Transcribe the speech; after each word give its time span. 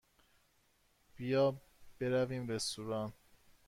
بیا 1.15 1.53
برویم 1.99 2.47
رستوران. 2.47 3.13